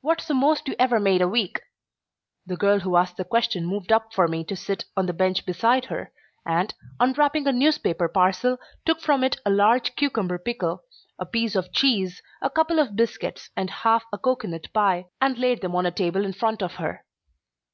"What's 0.00 0.26
the 0.26 0.32
most 0.32 0.66
you 0.66 0.74
ever 0.78 0.98
made 0.98 1.20
a 1.20 1.28
week?" 1.28 1.60
The 2.46 2.56
girl 2.56 2.78
who 2.80 2.96
asked 2.96 3.18
the 3.18 3.22
question 3.26 3.66
moved 3.66 3.92
up 3.92 4.14
for 4.14 4.26
me 4.26 4.42
to 4.44 4.56
sit 4.56 4.86
on 4.96 5.04
the 5.04 5.12
bench 5.12 5.44
beside 5.44 5.84
her, 5.92 6.10
and, 6.46 6.72
unwrapping 6.98 7.46
a 7.46 7.52
newspaper 7.52 8.08
parcel, 8.08 8.56
took 8.86 9.02
from 9.02 9.22
it 9.22 9.36
a 9.44 9.50
large 9.50 9.94
cucumber 9.94 10.38
pickle, 10.38 10.84
a 11.18 11.26
piece 11.26 11.54
of 11.54 11.70
cheese, 11.70 12.22
a 12.40 12.48
couple 12.48 12.78
of 12.78 12.96
biscuits, 12.96 13.50
and 13.58 13.68
half 13.68 14.04
of 14.04 14.08
a 14.18 14.18
cocoanut 14.22 14.72
pie, 14.72 15.08
and 15.20 15.36
laid 15.36 15.60
them 15.60 15.76
on 15.76 15.84
a 15.84 15.90
table 15.90 16.24
in 16.24 16.32
front 16.32 16.62
of 16.62 16.76
her. 16.76 17.04